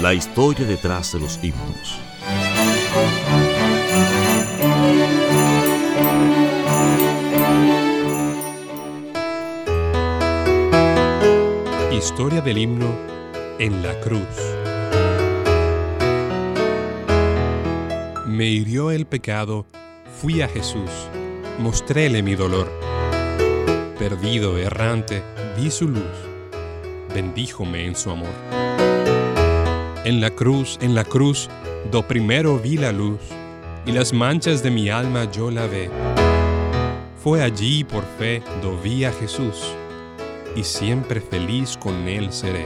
La 0.00 0.14
historia 0.14 0.64
detrás 0.64 1.12
de 1.12 1.18
los 1.18 1.40
himnos. 1.42 1.98
Historia 11.90 12.40
del 12.40 12.58
himno 12.58 12.94
en 13.58 13.82
la 13.82 13.98
cruz. 14.00 14.22
Me 18.26 18.46
hirió 18.46 18.92
el 18.92 19.04
pecado, 19.04 19.66
fui 20.20 20.42
a 20.42 20.48
Jesús, 20.48 20.90
mostréle 21.58 22.22
mi 22.22 22.36
dolor. 22.36 22.70
Perdido, 23.98 24.56
errante, 24.58 25.24
vi 25.56 25.72
su 25.72 25.88
luz, 25.88 26.04
bendíjome 27.12 27.84
en 27.84 27.96
su 27.96 28.12
amor. 28.12 29.07
En 30.04 30.20
la 30.20 30.30
cruz, 30.30 30.78
en 30.80 30.94
la 30.94 31.04
cruz, 31.04 31.50
do 31.90 32.06
primero 32.06 32.56
vi 32.58 32.76
la 32.76 32.92
luz, 32.92 33.20
y 33.84 33.92
las 33.92 34.12
manchas 34.12 34.62
de 34.62 34.70
mi 34.70 34.88
alma 34.88 35.30
yo 35.30 35.50
la 35.50 35.66
ve. 35.66 35.90
Fue 37.22 37.42
allí 37.42 37.82
por 37.82 38.04
fe 38.18 38.42
do 38.62 38.78
vi 38.80 39.04
a 39.04 39.12
Jesús, 39.12 39.74
y 40.54 40.62
siempre 40.62 41.20
feliz 41.20 41.76
con 41.76 42.06
él 42.06 42.32
seré. 42.32 42.64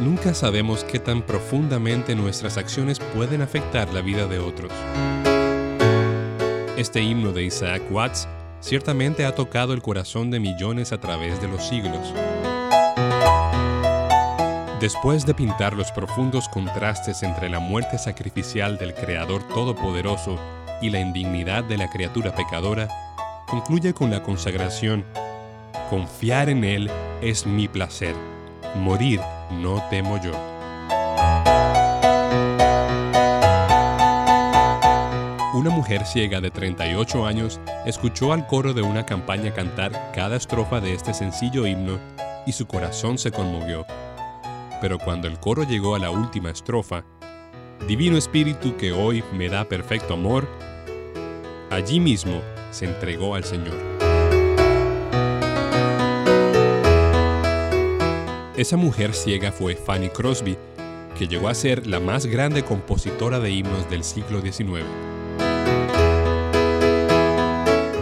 Nunca 0.00 0.32
sabemos 0.32 0.82
qué 0.82 0.98
tan 0.98 1.20
profundamente 1.20 2.14
nuestras 2.14 2.56
acciones 2.56 2.98
pueden 2.98 3.42
afectar 3.42 3.92
la 3.92 4.00
vida 4.00 4.26
de 4.26 4.38
otros. 4.38 4.72
Este 6.78 7.02
himno 7.02 7.32
de 7.32 7.44
Isaac 7.44 7.82
Watts 7.90 8.26
ciertamente 8.60 9.26
ha 9.26 9.34
tocado 9.34 9.74
el 9.74 9.82
corazón 9.82 10.30
de 10.30 10.40
millones 10.40 10.92
a 10.92 10.98
través 10.98 11.40
de 11.42 11.48
los 11.48 11.68
siglos. 11.68 12.12
Después 14.86 15.26
de 15.26 15.34
pintar 15.34 15.74
los 15.74 15.90
profundos 15.90 16.48
contrastes 16.48 17.24
entre 17.24 17.48
la 17.48 17.58
muerte 17.58 17.98
sacrificial 17.98 18.78
del 18.78 18.94
Creador 18.94 19.42
Todopoderoso 19.48 20.38
y 20.80 20.90
la 20.90 21.00
indignidad 21.00 21.64
de 21.64 21.76
la 21.76 21.90
criatura 21.90 22.32
pecadora, 22.32 22.86
concluye 23.48 23.92
con 23.94 24.12
la 24.12 24.22
consagración, 24.22 25.04
Confiar 25.90 26.50
en 26.50 26.62
Él 26.62 26.88
es 27.20 27.46
mi 27.46 27.66
placer, 27.66 28.14
morir 28.76 29.20
no 29.50 29.82
temo 29.90 30.22
yo. 30.22 30.30
Una 35.52 35.70
mujer 35.70 36.06
ciega 36.06 36.40
de 36.40 36.52
38 36.52 37.26
años 37.26 37.60
escuchó 37.86 38.32
al 38.32 38.46
coro 38.46 38.72
de 38.72 38.82
una 38.82 39.04
campaña 39.04 39.52
cantar 39.52 40.12
cada 40.14 40.36
estrofa 40.36 40.78
de 40.80 40.94
este 40.94 41.12
sencillo 41.12 41.66
himno 41.66 41.98
y 42.46 42.52
su 42.52 42.68
corazón 42.68 43.18
se 43.18 43.32
conmovió. 43.32 43.84
Pero 44.80 44.98
cuando 44.98 45.28
el 45.28 45.38
coro 45.40 45.62
llegó 45.62 45.94
a 45.94 45.98
la 45.98 46.10
última 46.10 46.50
estrofa, 46.50 47.04
Divino 47.86 48.16
Espíritu 48.16 48.76
que 48.76 48.92
hoy 48.92 49.22
me 49.32 49.48
da 49.48 49.68
perfecto 49.68 50.14
amor, 50.14 50.48
allí 51.70 52.00
mismo 52.00 52.40
se 52.70 52.86
entregó 52.86 53.34
al 53.34 53.44
Señor. 53.44 53.76
Esa 58.56 58.76
mujer 58.76 59.12
ciega 59.14 59.52
fue 59.52 59.76
Fanny 59.76 60.08
Crosby, 60.08 60.56
que 61.18 61.28
llegó 61.28 61.48
a 61.48 61.54
ser 61.54 61.86
la 61.86 62.00
más 62.00 62.26
grande 62.26 62.64
compositora 62.64 63.38
de 63.38 63.50
himnos 63.50 63.88
del 63.88 64.02
siglo 64.02 64.40
XIX. 64.40 64.84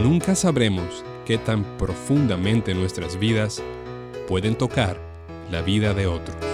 Nunca 0.00 0.34
sabremos 0.34 1.04
qué 1.26 1.38
tan 1.38 1.64
profundamente 1.76 2.74
nuestras 2.74 3.18
vidas 3.18 3.62
pueden 4.28 4.54
tocar 4.54 4.96
la 5.50 5.60
vida 5.60 5.92
de 5.92 6.06
otros. 6.06 6.53